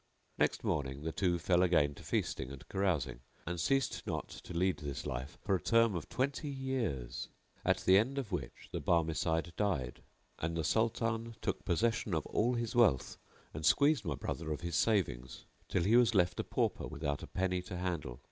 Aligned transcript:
Next 0.39 0.63
morning 0.63 1.03
the 1.03 1.11
two 1.11 1.37
fell 1.37 1.61
again 1.61 1.93
to 1.93 2.01
feasting 2.03 2.49
and 2.49 2.67
carousing, 2.67 3.19
and 3.45 3.59
ceased 3.59 4.01
not 4.07 4.29
to 4.29 4.51
lead 4.51 4.77
this 4.79 5.05
life 5.05 5.37
for 5.43 5.53
a 5.53 5.61
term 5.61 5.93
of 5.93 6.09
twenty 6.09 6.49
years; 6.49 7.29
at 7.63 7.81
the 7.81 7.99
end 7.99 8.17
of 8.17 8.31
which 8.31 8.69
the 8.71 8.81
Barmecide 8.81 9.55
died 9.55 10.01
and 10.39 10.57
the 10.57 10.63
Sultan 10.63 11.35
took 11.39 11.63
possession 11.65 12.15
of 12.15 12.25
all 12.25 12.55
his 12.55 12.75
wealth 12.75 13.19
and 13.53 13.63
squeezed 13.63 14.03
my 14.03 14.15
brother 14.15 14.51
of 14.51 14.61
his 14.61 14.75
savings, 14.75 15.45
till 15.69 15.83
he 15.83 15.95
was 15.95 16.15
left 16.15 16.39
a 16.39 16.43
pauper 16.43 16.87
without 16.87 17.21
a 17.21 17.27
penny 17.27 17.61
to 17.61 17.77
handle. 17.77 18.19